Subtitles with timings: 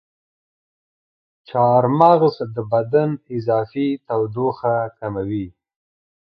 [1.47, 5.47] چارمغز د بدن اضافي تودوخه کموي.